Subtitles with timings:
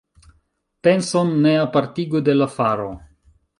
[0.87, 2.91] Penson ne apartigu de la faro.